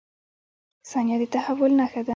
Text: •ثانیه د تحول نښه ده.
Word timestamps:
•ثانیه 0.89 1.17
د 1.21 1.23
تحول 1.33 1.71
نښه 1.79 2.01
ده. 2.05 2.09